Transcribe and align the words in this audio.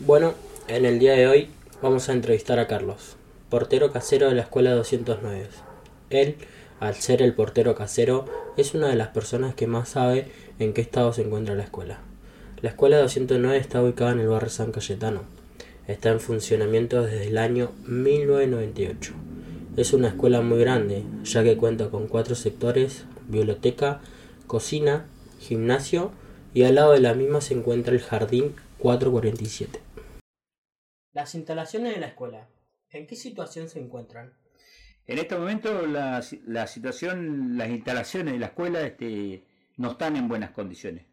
Bueno, 0.00 0.34
en 0.68 0.84
el 0.84 1.00
día 1.00 1.14
de 1.14 1.26
hoy 1.26 1.48
vamos 1.82 2.08
a 2.08 2.12
entrevistar 2.12 2.60
a 2.60 2.68
Carlos, 2.68 3.16
portero 3.50 3.90
casero 3.90 4.28
de 4.28 4.36
la 4.36 4.42
escuela 4.42 4.72
209. 4.74 5.48
Él, 6.10 6.36
al 6.78 6.94
ser 6.94 7.20
el 7.20 7.34
portero 7.34 7.74
casero, 7.74 8.24
es 8.56 8.74
una 8.74 8.86
de 8.86 8.94
las 8.94 9.08
personas 9.08 9.56
que 9.56 9.66
más 9.66 9.88
sabe 9.88 10.30
en 10.60 10.72
qué 10.72 10.82
estado 10.82 11.12
se 11.12 11.22
encuentra 11.22 11.56
la 11.56 11.64
escuela. 11.64 11.98
La 12.62 12.70
escuela 12.70 13.00
209 13.00 13.56
está 13.56 13.82
ubicada 13.82 14.12
en 14.12 14.20
el 14.20 14.28
barrio 14.28 14.50
San 14.50 14.70
Cayetano. 14.70 15.22
Está 15.88 16.10
en 16.10 16.20
funcionamiento 16.20 17.02
desde 17.02 17.26
el 17.26 17.36
año 17.36 17.72
1998. 17.88 19.14
Es 19.76 19.92
una 19.92 20.08
escuela 20.08 20.42
muy 20.42 20.60
grande, 20.60 21.02
ya 21.24 21.42
que 21.42 21.56
cuenta 21.56 21.90
con 21.90 22.06
cuatro 22.06 22.36
sectores, 22.36 23.02
biblioteca, 23.26 24.00
cocina, 24.46 25.06
gimnasio 25.40 26.12
y 26.54 26.62
al 26.62 26.76
lado 26.76 26.92
de 26.92 27.00
la 27.00 27.14
misma 27.14 27.40
se 27.40 27.54
encuentra 27.54 27.94
el 27.94 28.00
jardín 28.00 28.54
447. 28.78 29.87
Las 31.18 31.34
instalaciones 31.34 31.94
de 31.94 32.00
la 32.00 32.06
escuela, 32.06 32.48
¿en 32.90 33.08
qué 33.08 33.16
situación 33.16 33.68
se 33.68 33.80
encuentran? 33.80 34.34
En 35.04 35.18
este 35.18 35.36
momento 35.36 35.84
la, 35.84 36.22
la 36.46 36.66
situación, 36.68 37.58
las 37.58 37.70
instalaciones 37.70 38.34
de 38.34 38.38
la 38.38 38.46
escuela 38.46 38.82
este, 38.82 39.44
no 39.78 39.90
están 39.90 40.14
en 40.14 40.28
buenas 40.28 40.52
condiciones. 40.52 41.06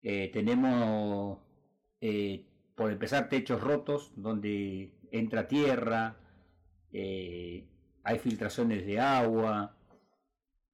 Eh, 0.00 0.30
tenemos, 0.32 1.40
eh, 2.00 2.46
por 2.74 2.90
empezar, 2.90 3.28
techos 3.28 3.60
rotos 3.60 4.12
donde 4.16 4.94
entra 5.12 5.46
tierra, 5.46 6.16
eh, 6.90 7.68
hay 8.04 8.18
filtraciones 8.20 8.86
de 8.86 8.98
agua, 8.98 9.76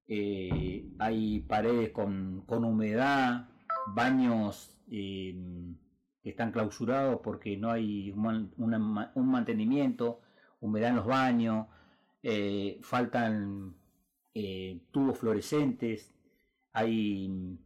hay 0.06 1.44
paredes 1.48 1.90
con, 1.90 2.44
con 2.46 2.64
humedad, 2.64 3.48
baños 3.96 4.78
están 6.30 6.52
clausurados 6.52 7.20
porque 7.22 7.56
no 7.56 7.70
hay 7.70 8.10
un, 8.12 9.12
mantenimiento, 9.14 10.20
humedad 10.60 10.90
en 10.90 10.96
los 10.96 11.06
baños, 11.06 11.66
faltan 12.82 13.74
tubos 14.90 15.18
fluorescentes, 15.18 16.14
hay 16.72 17.58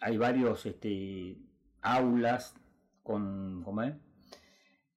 hay 0.00 0.16
varios 0.16 0.66
este, 0.66 1.36
aulas 1.82 2.54
con, 3.02 3.64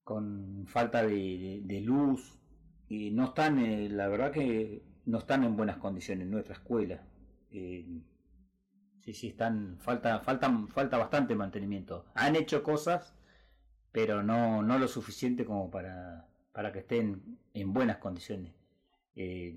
con 0.04 0.66
falta 0.68 1.04
de, 1.06 1.82
luz 1.84 2.40
y 2.88 3.12
no 3.12 3.26
están, 3.26 3.60
eh, 3.60 3.90
la 3.90 4.08
verdad 4.08 4.32
que 4.32 4.84
no 5.06 5.20
están 5.20 5.44
en 5.44 5.58
buenas 5.58 5.78
condiciones 5.78 6.28
nuestra 6.28 6.56
escuela. 6.56 7.04
Eh, 7.52 7.86
sí, 9.04 9.14
sí, 9.14 9.28
están, 9.30 9.78
falta, 9.80 10.20
falta, 10.22 10.50
falta 10.70 10.98
bastante 10.98 11.36
mantenimiento. 11.36 12.06
Han 12.14 12.36
hecho 12.36 12.64
cosas, 12.64 13.14
pero 13.92 14.24
no, 14.24 14.62
no 14.64 14.80
lo 14.80 14.88
suficiente 14.88 15.46
como 15.46 15.70
para, 15.70 16.28
para 16.54 16.72
que 16.72 16.80
estén 16.80 17.38
en 17.54 17.74
buenas 17.74 17.98
condiciones. 17.98 18.54
Eh, 19.16 19.56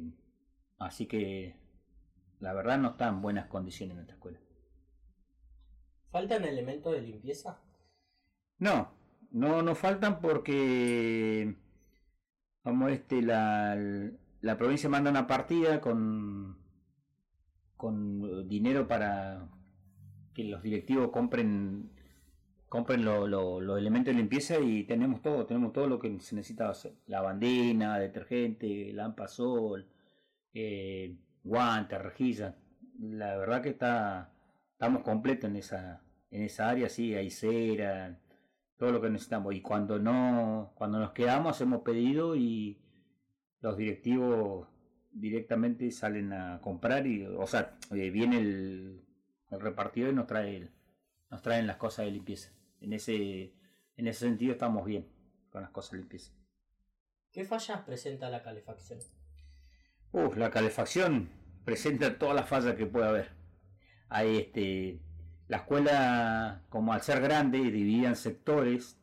así 0.79 1.07
que 1.07 1.57
la 2.41 2.53
verdad 2.53 2.79
no 2.79 2.91
está 2.91 3.09
en 3.09 3.23
buenas 3.23 3.47
condiciones 3.47 3.95
nuestra 3.95 4.17
escuela. 4.17 4.39
¿Faltan 6.11 6.45
elementos 6.45 6.93
de 6.93 7.03
limpieza? 7.03 7.61
No, 8.59 8.93
no, 9.31 9.63
no 9.63 9.75
faltan 9.75 10.21
porque 10.21 11.55
vamos 12.65 12.91
este 12.91 13.23
la, 13.23 13.77
la 14.41 14.57
provincia 14.57 14.89
manda 14.89 15.11
una 15.11 15.27
partida 15.27 15.81
con 15.81 16.66
con 17.77 18.49
dinero 18.49 18.89
para 18.89 19.49
que 20.35 20.45
los 20.45 20.63
directivos 20.63 21.11
compren 21.11 21.91
compren 22.69 23.05
los 23.05 23.79
elementos 23.79 24.13
de 24.13 24.21
limpieza 24.21 24.59
y 24.59 24.85
tenemos 24.85 25.23
todo, 25.23 25.47
tenemos 25.47 25.73
todo 25.73 25.87
lo 25.87 25.99
que 25.99 26.09
se 26.21 26.35
necesita 26.35 26.69
hacer. 26.69 26.95
Lavandina, 27.07 27.99
detergente, 27.99 28.93
lámpara 28.93 29.29
sol, 29.29 29.87
eh, 30.53 31.17
guantes, 31.45 32.03
rejillas. 32.03 32.55
La 32.99 33.37
verdad 33.37 33.63
que 33.63 33.71
está 33.71 34.33
estamos 34.73 35.03
completos 35.03 35.49
en 35.51 35.57
esa 35.57 36.03
en 36.31 36.43
esa 36.43 36.69
área 36.69 36.89
sí 36.89 37.15
hay 37.15 37.31
cera, 37.31 38.19
todo 38.77 38.93
lo 38.93 39.01
que 39.01 39.11
necesitamos. 39.11 39.55
Y 39.55 39.63
cuando 39.63 39.99
no, 39.99 40.73
cuando 40.75 40.99
nos 40.99 41.13
quedamos 41.13 41.53
hacemos 41.57 41.83
pedido 41.83 42.37
y 42.37 42.79
los 43.61 43.77
directivos 43.77 44.69
directamente 45.19 45.91
salen 45.91 46.33
a 46.33 46.61
comprar 46.61 47.07
y, 47.07 47.25
o 47.25 47.47
sea, 47.47 47.77
eh, 47.93 48.11
viene 48.11 48.39
el, 48.39 49.05
el 49.51 49.61
repartidor 49.61 50.11
y 50.13 50.15
nos 50.15 50.27
trae 50.27 50.71
nos 51.31 51.43
traen 51.43 51.67
las 51.67 51.77
cosas 51.77 52.05
de 52.05 52.13
limpieza. 52.13 52.53
En 52.81 52.93
ese, 52.93 53.53
en 53.97 54.07
ese 54.07 54.21
sentido 54.21 54.53
estamos 54.53 54.87
bien 54.87 55.09
con 55.51 55.63
las 55.63 55.71
cosas 55.71 55.93
de 55.93 55.99
limpieza. 55.99 56.33
¿Qué 57.33 57.45
fallas 57.45 57.81
presenta 57.83 58.31
la 58.31 58.43
calefacción? 58.43 59.01
La 60.37 60.51
calefacción 60.51 61.29
presenta 61.65 62.17
todas 62.17 62.37
las 62.37 62.49
fallas 62.49 62.77
que 62.77 62.87
puede 62.87 63.09
haber. 63.09 63.31
Hay 64.09 64.37
este 64.39 65.01
la 65.49 65.59
escuela, 65.59 66.65
como 66.69 66.93
al 66.93 67.03
ser 67.03 67.21
grande 67.21 67.59
y 67.59 67.71
dividida 67.71 68.09
en 68.09 68.17
sectores, 68.17 68.99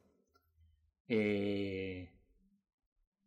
eh, 1.08 2.12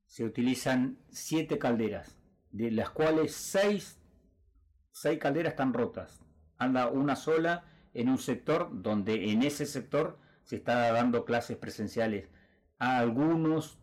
se 0.05 0.25
utilizan 0.25 0.99
siete 1.09 1.59
calderas, 1.59 2.16
de 2.57 2.71
las 2.71 2.91
cuales 2.91 3.35
seis, 3.35 3.99
seis 4.91 5.19
calderas 5.19 5.53
están 5.53 5.75
rotas. 5.75 6.23
Anda 6.57 6.89
una 6.89 7.15
sola 7.15 7.65
en 7.93 8.09
un 8.09 8.19
sector 8.19 8.71
donde 8.73 9.31
en 9.31 9.43
ese 9.43 9.67
sector 9.67 10.19
se 10.43 10.57
está 10.57 10.91
dando 10.93 11.25
clases 11.25 11.59
presenciales 11.59 12.29
a 12.79 12.99
algunos 12.99 13.79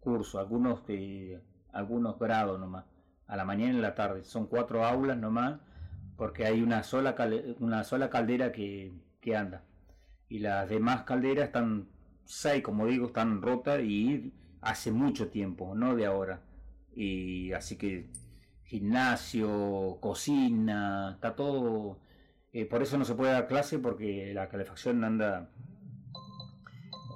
cursos, 0.00 0.38
algunos, 0.40 0.86
de 0.86 1.40
algunos 1.72 2.18
grados 2.18 2.60
nomás, 2.60 2.84
a 3.26 3.36
la 3.36 3.44
mañana 3.44 3.72
y 3.72 3.76
en 3.76 3.82
la 3.82 3.94
tarde. 3.94 4.24
Son 4.24 4.46
cuatro 4.46 4.84
aulas 4.84 5.16
nomás 5.16 5.60
porque 6.16 6.44
hay 6.44 6.60
una 6.62 6.82
sola, 6.82 7.16
una 7.60 7.84
sola 7.84 8.10
caldera 8.10 8.52
que, 8.52 8.92
anda. 9.36 9.62
Y 10.28 10.38
las 10.38 10.68
demás 10.68 11.02
calderas 11.02 11.46
están, 11.46 11.88
seis 12.24 12.62
como 12.62 12.86
digo, 12.86 13.06
están 13.06 13.40
rotas 13.40 13.80
y 13.82 14.32
hace 14.60 14.90
mucho 14.90 15.28
tiempo, 15.28 15.74
no 15.74 15.94
de 15.94 16.06
ahora. 16.06 16.42
Y 16.94 17.52
así 17.52 17.76
que 17.76 18.10
gimnasio, 18.64 19.98
cocina, 20.00 21.12
está 21.14 21.34
todo... 21.34 21.98
Eh, 22.52 22.64
por 22.64 22.82
eso 22.82 22.98
no 22.98 23.04
se 23.04 23.14
puede 23.14 23.32
dar 23.32 23.46
clase 23.46 23.78
porque 23.78 24.32
la 24.34 24.48
calefacción 24.48 25.04
anda 25.04 25.50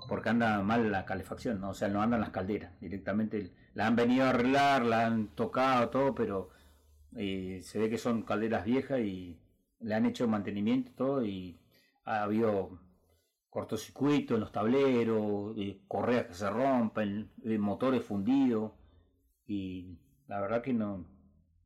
porque 0.09 0.29
anda 0.29 0.63
mal 0.63 0.93
la 0.93 1.07
calefacción, 1.07 1.61
¿no? 1.61 1.71
o 1.71 1.75
sea, 1.75 1.89
no 1.89 2.03
andan 2.03 2.21
las 2.21 2.31
calderas, 2.31 2.79
directamente 2.81 3.55
la 3.73 3.87
han 3.87 3.97
venido 3.97 4.27
a 4.27 4.31
arreglar, 4.31 4.85
la 4.85 5.07
han 5.07 5.29
tocado 5.29 5.89
todo, 5.89 6.15
pero 6.15 6.51
y 7.17 7.63
se 7.63 7.79
ve 7.79 7.89
que 7.89 7.97
son 7.97 8.23
calderas 8.23 8.65
viejas 8.65 9.01
y 9.01 9.39
le 9.81 9.95
han 9.95 10.05
hecho 10.05 10.29
mantenimiento 10.29 10.93
todo 10.97 11.25
y 11.25 11.59
ha 12.05 12.25
habido 12.25 12.79
cortocircuito 13.49 14.35
en 14.35 14.41
los 14.41 14.53
tableros, 14.53 15.57
correas 15.89 16.27
que 16.27 16.35
se 16.35 16.51
rompen, 16.51 17.31
motores 17.59 18.05
fundidos 18.05 18.73
y 19.47 19.99
la 20.29 20.41
verdad 20.41 20.63
que 20.63 20.73
no 20.73 21.07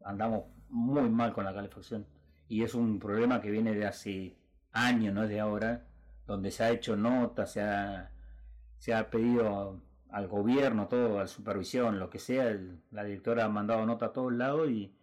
andamos 0.04 0.44
muy 0.69 1.09
mal 1.10 1.32
con 1.32 1.44
la 1.44 1.54
calefacción 1.54 2.06
y 2.48 2.62
es 2.62 2.75
un 2.75 2.98
problema 2.98 3.41
que 3.41 3.50
viene 3.50 3.75
de 3.75 3.87
hace 3.87 4.37
años, 4.72 5.14
no 5.14 5.25
es 5.25 5.28
de 5.28 5.41
ahora, 5.41 5.87
donde 6.26 6.50
se 6.50 6.64
ha 6.64 6.70
hecho 6.70 6.97
nota, 6.97 7.47
se 7.47 7.62
ha, 7.62 9.10
pedido 9.10 9.82
al 10.10 10.28
gobierno, 10.28 10.88
todo, 10.88 11.19
a 11.19 11.22
la 11.22 11.26
supervisión, 11.26 11.98
lo 11.98 12.10
que 12.10 12.19
sea, 12.19 12.56
la 12.91 13.04
directora 13.04 13.44
ha 13.44 13.48
mandado 13.48 13.84
nota 13.87 14.06
a 14.06 14.12
todos 14.12 14.32
lados 14.32 14.70
y 14.70 14.97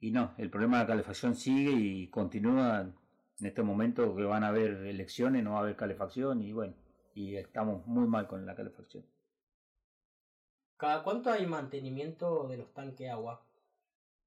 y 0.00 0.10
no, 0.12 0.32
el 0.38 0.50
problema 0.50 0.78
de 0.78 0.84
la 0.84 0.88
calefacción 0.88 1.34
sigue 1.34 1.72
y 1.72 2.08
continúa 2.08 2.80
en 2.80 3.46
este 3.46 3.62
momento 3.62 4.14
que 4.14 4.22
van 4.22 4.44
a 4.44 4.48
haber 4.48 4.86
elecciones, 4.86 5.42
no 5.42 5.52
va 5.52 5.58
a 5.58 5.62
haber 5.62 5.76
calefacción 5.76 6.40
y 6.42 6.52
bueno, 6.52 6.74
y 7.14 7.36
estamos 7.36 7.86
muy 7.86 8.06
mal 8.06 8.28
con 8.28 8.46
la 8.46 8.54
calefacción. 8.54 9.04
¿Cada 10.78 11.02
cuánto 11.02 11.30
hay 11.30 11.46
mantenimiento 11.46 12.48
de 12.48 12.56
los 12.56 12.72
tanques 12.72 13.00
de 13.00 13.10
agua? 13.10 13.42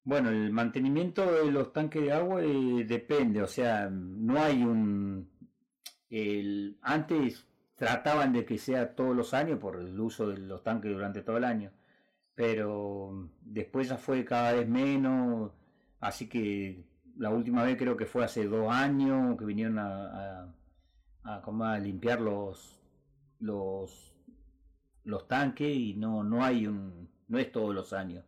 Bueno, 0.03 0.29
el 0.29 0.51
mantenimiento 0.51 1.25
de 1.31 1.51
los 1.51 1.73
tanques 1.73 2.03
de 2.03 2.11
agua 2.11 2.43
eh, 2.43 2.85
depende, 2.87 3.41
o 3.41 3.47
sea, 3.47 3.89
no 3.89 4.39
hay 4.39 4.61
un... 4.61 5.31
El, 6.09 6.77
antes 6.83 7.47
trataban 7.75 8.33
de 8.33 8.45
que 8.45 8.59
sea 8.59 8.93
todos 8.95 9.15
los 9.15 9.33
años 9.33 9.57
por 9.57 9.77
el 9.77 9.99
uso 9.99 10.27
de 10.27 10.37
los 10.37 10.61
tanques 10.61 10.91
durante 10.91 11.23
todo 11.23 11.37
el 11.37 11.45
año, 11.45 11.71
pero 12.35 13.31
después 13.41 13.89
ya 13.89 13.97
fue 13.97 14.23
cada 14.23 14.53
vez 14.53 14.67
menos, 14.67 15.51
Así 16.01 16.27
que 16.27 16.83
la 17.17 17.29
última 17.29 17.63
vez 17.63 17.77
creo 17.77 17.95
que 17.95 18.07
fue 18.07 18.25
hace 18.25 18.47
dos 18.47 18.69
años 18.71 19.37
que 19.37 19.45
vinieron 19.45 19.77
a, 19.77 20.51
a, 21.23 21.79
limpiar 21.79 22.19
los, 22.19 22.81
los, 23.39 24.15
los 25.03 25.27
tanques 25.27 25.75
y 25.75 25.93
no, 25.95 26.23
no 26.23 26.43
hay 26.43 26.67
un, 26.67 27.09
no 27.27 27.39
es 27.39 27.51
todos 27.51 27.73
los 27.73 27.93
años. 27.93 28.25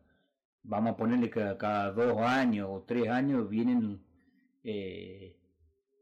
Vamos 0.63 0.93
a 0.93 0.97
ponerle 0.97 1.29
que 1.29 1.55
cada 1.57 1.91
dos 1.91 2.19
años 2.19 2.67
o 2.71 2.83
tres 2.83 3.09
años 3.09 3.49
vienen 3.49 4.01
eh, 4.63 5.35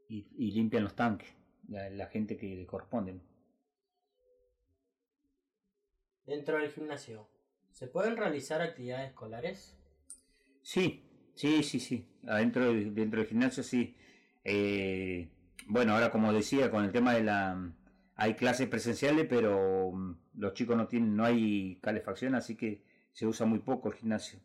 y, 0.08 0.52
limpian 0.52 0.84
los 0.84 0.94
tanques, 0.94 1.28
la, 1.68 2.06
gente 2.06 2.36
que 2.36 2.54
le 2.54 2.66
corresponden. 2.66 3.22
Dentro 6.24 6.58
del 6.58 6.70
gimnasio, 6.70 7.28
¿se 7.72 7.88
pueden 7.88 8.16
realizar 8.16 8.62
actividades 8.62 9.08
escolares? 9.08 9.76
Sí, 10.62 11.02
sí, 11.34 11.62
sí, 11.64 11.80
sí. 11.80 12.06
Adentro 12.26 12.72
dentro 12.72 13.20
del 13.20 13.28
gimnasio 13.28 13.64
sí. 13.64 13.96
Eh, 14.44 15.28
bueno, 15.66 15.94
ahora 15.94 16.10
como 16.10 16.32
decía, 16.32 16.70
con 16.70 16.84
el 16.84 16.92
tema 16.92 17.14
de 17.14 17.24
la... 17.24 17.72
Hay 18.16 18.34
clases 18.34 18.68
presenciales, 18.68 19.26
pero 19.28 19.92
mm, 19.92 20.16
los 20.34 20.54
chicos 20.54 20.76
no 20.76 20.86
tienen, 20.86 21.16
no 21.16 21.24
hay 21.24 21.78
calefacción, 21.82 22.34
así 22.34 22.56
que 22.56 22.82
se 23.12 23.26
usa 23.26 23.46
muy 23.46 23.60
poco 23.60 23.88
el 23.88 23.94
gimnasio. 23.94 24.40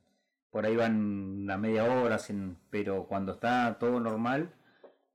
Por 0.52 0.66
ahí 0.66 0.76
van 0.76 0.96
una 1.44 1.58
media 1.58 1.84
hora, 1.84 2.18
pero 2.70 3.06
cuando 3.08 3.34
está 3.34 3.78
todo 3.80 4.00
normal, 4.00 4.54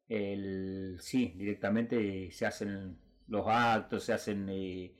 el, 0.08 0.98
sí, 1.00 1.34
directamente 1.36 2.30
se 2.30 2.46
hacen 2.46 2.98
los 3.28 3.46
actos, 3.48 4.04
se 4.04 4.12
hacen 4.12 4.48
eh, 4.50 4.94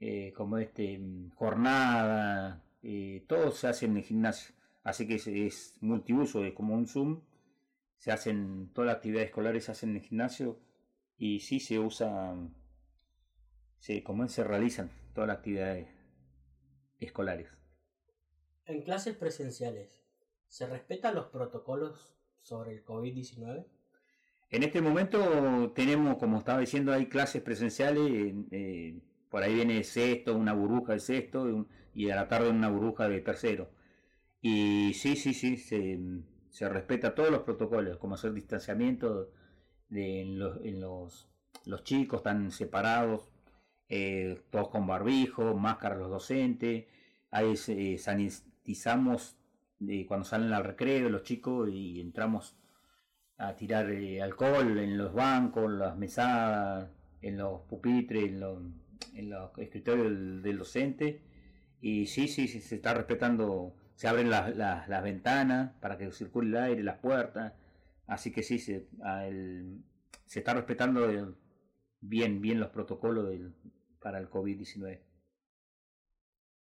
eh, 0.00 0.32
como 0.36 0.58
este 0.58 1.00
jornada, 1.34 2.62
eh, 2.82 3.24
todo 3.28 3.50
se 3.50 3.68
hace 3.68 3.86
en 3.86 3.96
el 3.96 4.04
gimnasio. 4.04 4.54
Así 4.84 5.06
que 5.06 5.14
es, 5.16 5.76
multiuso, 5.80 6.44
es 6.44 6.54
como 6.54 6.74
un 6.74 6.86
Zoom. 6.86 7.20
Se 7.98 8.10
hacen, 8.12 8.70
todas 8.72 8.86
las 8.88 8.96
actividades 8.96 9.28
escolares 9.28 9.64
se 9.64 9.72
hacen 9.72 9.90
en 9.90 9.96
el 9.96 10.02
gimnasio 10.02 10.58
y 11.16 11.40
sí 11.40 11.60
se 11.60 11.78
usa, 11.78 12.34
sí, 13.82 14.00
como 14.00 14.26
se 14.28 14.44
realizan 14.44 14.90
todas 15.12 15.28
las 15.28 15.38
actividades 15.38 15.88
escolares. 17.00 17.48
En 18.64 18.82
clases 18.82 19.16
presenciales, 19.16 20.00
¿se 20.46 20.66
respetan 20.66 21.16
los 21.16 21.26
protocolos 21.26 22.14
sobre 22.42 22.72
el 22.72 22.84
COVID-19? 22.84 23.66
En 24.50 24.62
este 24.62 24.80
momento 24.80 25.72
tenemos, 25.74 26.16
como 26.18 26.38
estaba 26.38 26.60
diciendo, 26.60 26.92
hay 26.92 27.06
clases 27.06 27.42
presenciales, 27.42 28.34
eh, 28.52 29.00
por 29.28 29.42
ahí 29.42 29.54
viene 29.54 29.82
sexto, 29.82 30.36
una 30.36 30.52
burbuja 30.52 30.92
de 30.92 31.00
sexto 31.00 31.66
y 31.92 32.08
a 32.10 32.16
la 32.16 32.28
tarde 32.28 32.50
una 32.50 32.70
burbuja 32.70 33.08
de 33.08 33.20
tercero. 33.20 33.70
Y 34.40 34.94
sí, 34.94 35.16
sí, 35.16 35.34
sí, 35.34 35.56
se, 35.56 35.98
se 36.50 36.68
respeta 36.68 37.16
todos 37.16 37.30
los 37.30 37.42
protocolos, 37.42 37.98
como 37.98 38.14
hacer 38.14 38.32
distanciamiento 38.32 39.32
de, 39.88 40.20
en, 40.20 40.38
los, 40.38 40.64
en 40.64 40.80
los, 40.80 41.28
los, 41.64 41.82
chicos, 41.82 42.18
están 42.18 42.52
separados, 42.52 43.31
eh, 43.94 44.40
todos 44.48 44.70
con 44.70 44.86
barbijo, 44.86 45.54
máscaras 45.54 45.98
los 45.98 46.08
docentes, 46.08 46.86
ahí 47.30 47.52
eh, 47.68 47.98
sanitizamos 47.98 49.36
eh, 49.86 50.06
cuando 50.06 50.24
salen 50.24 50.50
al 50.54 50.64
recreo 50.64 51.10
los 51.10 51.24
chicos 51.24 51.68
y 51.70 52.00
entramos 52.00 52.56
a 53.36 53.54
tirar 53.54 53.92
alcohol 54.22 54.78
en 54.78 54.96
los 54.96 55.12
bancos, 55.12 55.66
en 55.66 55.78
las 55.78 55.98
mesadas, 55.98 56.88
en 57.20 57.36
los 57.36 57.60
pupitres, 57.68 58.24
en 58.24 58.40
los, 59.28 59.58
escritorios 59.58 60.42
del, 60.42 60.56
docente. 60.56 61.20
Y 61.82 62.06
sí, 62.06 62.28
sí, 62.28 62.48
se 62.48 62.74
está 62.76 62.94
respetando 62.94 63.74
se 63.94 64.08
abren 64.08 64.30
las, 64.30 64.56
las, 64.56 65.02
ventanas 65.02 65.72
para 65.80 65.98
que 65.98 66.10
circule 66.12 66.48
el 66.48 66.56
aire, 66.64 66.82
las 66.82 66.96
puertas. 66.98 67.52
Así 68.06 68.32
que 68.32 68.42
sí, 68.42 68.58
se, 68.58 68.86
se 70.24 70.38
está 70.38 70.54
respetando 70.54 71.36
bien, 72.00 72.40
bien 72.40 72.58
los 72.58 72.70
protocolos 72.70 73.28
del, 73.28 73.52
para 74.02 74.18
el 74.18 74.28
COVID-19. 74.28 75.00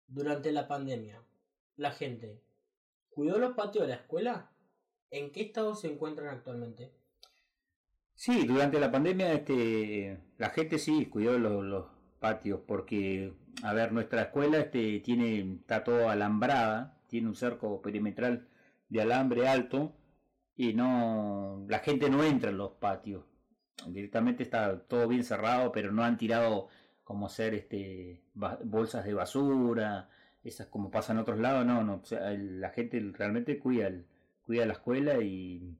Durante 0.07 0.51
la 0.51 0.67
pandemia, 0.67 1.23
la 1.77 1.91
gente 1.91 2.41
cuidó 3.09 3.39
los 3.39 3.53
patios 3.53 3.83
de 3.83 3.89
la 3.89 3.95
escuela. 3.95 4.51
¿En 5.09 5.31
qué 5.31 5.41
estado 5.41 5.75
se 5.75 5.91
encuentran 5.91 6.29
actualmente? 6.29 6.93
Sí, 8.13 8.45
durante 8.45 8.79
la 8.79 8.91
pandemia 8.91 9.33
este, 9.33 10.19
la 10.37 10.49
gente 10.49 10.77
sí 10.77 11.07
cuidó 11.07 11.39
los, 11.39 11.63
los 11.63 11.85
patios 12.19 12.59
porque, 12.67 13.33
a 13.63 13.73
ver, 13.73 13.91
nuestra 13.91 14.23
escuela 14.23 14.59
este, 14.59 14.99
tiene, 14.99 15.55
está 15.61 15.83
todo 15.83 16.09
alambrada 16.09 17.01
tiene 17.11 17.27
un 17.27 17.35
cerco 17.35 17.81
perimetral 17.81 18.47
de 18.87 19.01
alambre 19.01 19.45
alto 19.45 19.93
y 20.55 20.73
no 20.73 21.65
la 21.67 21.79
gente 21.79 22.09
no 22.09 22.23
entra 22.23 22.51
en 22.51 22.57
los 22.57 22.71
patios. 22.71 23.25
Directamente 23.85 24.43
está 24.43 24.79
todo 24.83 25.09
bien 25.09 25.25
cerrado, 25.25 25.73
pero 25.73 25.91
no 25.91 26.03
han 26.05 26.17
tirado 26.17 26.69
como 27.11 27.25
hacer 27.25 27.53
este 27.53 28.21
bolsas 28.33 29.03
de 29.03 29.13
basura, 29.13 30.09
esas 30.45 30.67
como 30.67 30.89
pasa 30.89 31.11
en 31.11 31.19
otros 31.19 31.39
lados, 31.39 31.65
no, 31.65 31.83
no, 31.83 32.01
la 32.09 32.69
gente 32.69 33.01
realmente 33.13 33.59
cuida 33.59 33.91
la 34.47 34.73
escuela 34.73 35.21
y, 35.21 35.77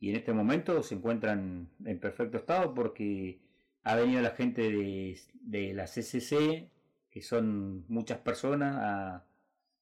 en 0.00 0.16
este 0.16 0.32
momento 0.32 0.82
se 0.84 0.94
encuentran 0.94 1.68
en 1.84 1.98
perfecto 1.98 2.36
estado 2.38 2.74
porque 2.74 3.40
ha 3.82 3.96
venido 3.96 4.22
la 4.22 4.30
gente 4.30 4.62
de, 4.62 5.18
de 5.40 5.74
la 5.74 5.86
CCC, 5.86 6.70
que 7.10 7.22
son 7.22 7.84
muchas 7.88 8.18
personas, 8.18 9.24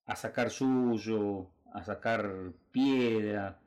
a 0.07 0.17
sacar 0.17 0.51
suyo, 0.51 1.51
a 1.75 1.85
sacar 1.85 2.53
piedra 2.73 3.61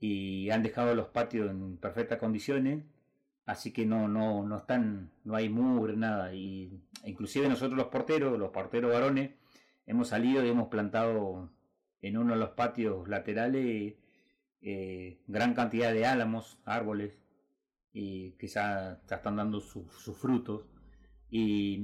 y 0.00 0.50
han 0.50 0.64
dejado 0.64 0.96
los 0.96 1.08
patios 1.08 1.48
en 1.48 1.76
perfectas 1.76 2.18
condiciones, 2.18 2.82
así 3.50 3.72
que 3.72 3.86
no 3.86 4.08
no 4.08 4.44
no 4.46 4.58
están 4.58 5.10
no 5.24 5.34
hay 5.34 5.48
mugre 5.48 5.96
nada 5.96 6.34
y 6.34 6.80
inclusive 7.04 7.48
nosotros 7.48 7.76
los 7.76 7.88
porteros, 7.88 8.38
los 8.38 8.50
porteros 8.50 8.92
varones 8.92 9.32
hemos 9.86 10.08
salido 10.08 10.44
y 10.44 10.48
hemos 10.48 10.68
plantado 10.68 11.50
en 12.02 12.16
uno 12.16 12.34
de 12.34 12.40
los 12.40 12.50
patios 12.50 13.08
laterales 13.08 13.94
eh, 14.62 15.20
gran 15.26 15.54
cantidad 15.54 15.92
de 15.92 16.06
álamos, 16.06 16.58
árboles 16.64 17.14
y 17.92 18.32
que 18.32 18.46
ya, 18.46 19.00
están 19.10 19.36
dando 19.36 19.60
sus 19.60 20.16
frutos 20.18 20.66
y 21.30 21.82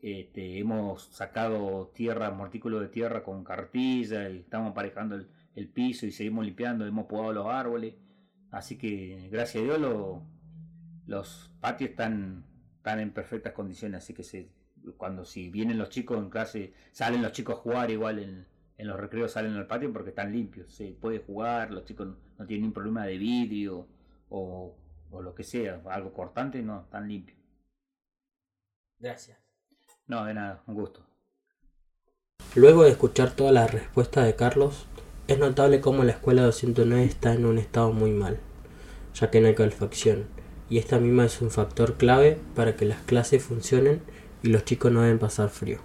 este, 0.00 0.58
hemos 0.58 1.04
sacado 1.06 1.90
tierra, 1.94 2.30
montículo 2.30 2.80
de 2.80 2.88
tierra 2.88 3.22
con 3.22 3.44
cartilla 3.44 4.28
y 4.28 4.38
estamos 4.38 4.72
aparejando 4.72 5.16
el, 5.16 5.68
piso 5.68 6.06
y 6.06 6.12
seguimos 6.12 6.44
limpiando, 6.44 6.86
hemos 6.86 7.06
podado 7.06 7.32
los 7.32 7.46
árboles. 7.46 7.94
Así 8.50 8.78
que 8.78 9.28
gracias 9.30 9.62
a 9.62 9.64
Dios 9.64 10.22
los 11.06 11.50
patios 11.60 11.90
están, 11.90 12.44
están 12.76 13.00
en 13.00 13.12
perfectas 13.12 13.52
condiciones, 13.52 14.02
así 14.02 14.14
que 14.14 14.22
se, 14.22 14.50
cuando 14.96 15.24
si 15.24 15.50
vienen 15.50 15.78
los 15.78 15.90
chicos 15.90 16.18
en 16.18 16.30
clase, 16.30 16.72
salen 16.92 17.22
los 17.22 17.32
chicos 17.32 17.56
a 17.56 17.58
jugar 17.58 17.90
igual 17.90 18.18
en, 18.18 18.46
en 18.78 18.86
los 18.86 18.98
recreos 18.98 19.32
salen 19.32 19.54
al 19.54 19.66
patio 19.66 19.92
porque 19.92 20.10
están 20.10 20.32
limpios, 20.32 20.72
se 20.72 20.92
puede 20.92 21.18
jugar, 21.18 21.72
los 21.72 21.84
chicos 21.84 22.08
no, 22.38 22.46
tienen 22.46 22.62
ningún 22.62 22.74
problema 22.74 23.04
de 23.04 23.18
vidrio 23.18 23.86
o, 24.30 24.76
o 25.10 25.22
lo 25.22 25.34
que 25.34 25.42
sea, 25.42 25.82
algo 25.86 26.12
cortante, 26.12 26.62
no, 26.62 26.82
están 26.82 27.08
limpios. 27.08 27.38
Gracias. 28.98 29.38
No, 30.06 30.24
de 30.24 30.34
nada, 30.34 30.62
un 30.66 30.74
gusto. 30.74 31.04
Luego 32.54 32.84
de 32.84 32.90
escuchar 32.90 33.32
todas 33.32 33.52
las 33.52 33.72
respuestas 33.72 34.24
de 34.24 34.34
Carlos, 34.34 34.86
es 35.28 35.38
notable 35.38 35.80
cómo 35.82 36.04
la 36.04 36.12
escuela 36.12 36.42
209 36.42 37.04
está 37.04 37.34
en 37.34 37.44
un 37.44 37.58
estado 37.58 37.92
muy 37.92 38.12
mal, 38.12 38.38
ya 39.14 39.30
que 39.30 39.40
no 39.40 39.48
hay 39.48 39.54
calefacción, 39.54 40.24
y 40.70 40.78
esta 40.78 40.98
misma 40.98 41.26
es 41.26 41.42
un 41.42 41.50
factor 41.50 41.94
clave 41.94 42.38
para 42.56 42.76
que 42.76 42.86
las 42.86 43.02
clases 43.02 43.42
funcionen 43.42 44.00
y 44.42 44.48
los 44.48 44.64
chicos 44.64 44.90
no 44.90 45.02
deben 45.02 45.18
pasar 45.18 45.50
frío. 45.50 45.80